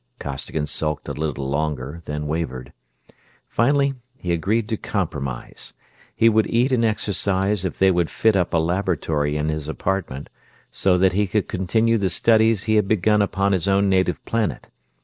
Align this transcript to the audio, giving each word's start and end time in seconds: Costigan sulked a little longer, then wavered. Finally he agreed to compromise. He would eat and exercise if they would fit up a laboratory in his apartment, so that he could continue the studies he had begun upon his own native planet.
Costigan 0.17 0.65
sulked 0.65 1.07
a 1.09 1.13
little 1.13 1.47
longer, 1.47 2.01
then 2.05 2.25
wavered. 2.25 2.73
Finally 3.47 3.93
he 4.17 4.31
agreed 4.33 4.67
to 4.69 4.75
compromise. 4.75 5.75
He 6.15 6.27
would 6.27 6.47
eat 6.47 6.71
and 6.71 6.83
exercise 6.83 7.65
if 7.65 7.77
they 7.77 7.91
would 7.91 8.09
fit 8.09 8.35
up 8.35 8.51
a 8.51 8.57
laboratory 8.57 9.37
in 9.37 9.49
his 9.49 9.69
apartment, 9.69 10.29
so 10.71 10.97
that 10.97 11.13
he 11.13 11.27
could 11.27 11.47
continue 11.47 11.99
the 11.99 12.09
studies 12.09 12.63
he 12.63 12.77
had 12.77 12.87
begun 12.87 13.21
upon 13.21 13.51
his 13.51 13.67
own 13.67 13.89
native 13.89 14.25
planet. 14.25 14.69